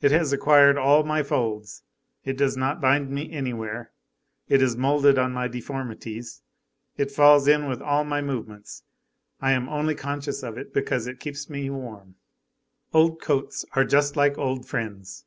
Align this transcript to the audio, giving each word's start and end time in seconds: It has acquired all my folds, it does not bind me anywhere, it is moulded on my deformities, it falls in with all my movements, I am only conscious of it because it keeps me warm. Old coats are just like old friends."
It 0.00 0.12
has 0.12 0.32
acquired 0.32 0.78
all 0.78 1.02
my 1.02 1.24
folds, 1.24 1.82
it 2.24 2.36
does 2.36 2.56
not 2.56 2.80
bind 2.80 3.10
me 3.10 3.32
anywhere, 3.32 3.90
it 4.48 4.62
is 4.62 4.76
moulded 4.76 5.18
on 5.18 5.32
my 5.32 5.48
deformities, 5.48 6.40
it 6.96 7.10
falls 7.10 7.48
in 7.48 7.68
with 7.68 7.82
all 7.82 8.04
my 8.04 8.22
movements, 8.22 8.84
I 9.40 9.50
am 9.50 9.68
only 9.68 9.96
conscious 9.96 10.44
of 10.44 10.56
it 10.56 10.72
because 10.72 11.08
it 11.08 11.18
keeps 11.18 11.50
me 11.50 11.68
warm. 11.68 12.14
Old 12.94 13.20
coats 13.20 13.64
are 13.72 13.84
just 13.84 14.14
like 14.14 14.38
old 14.38 14.66
friends." 14.66 15.24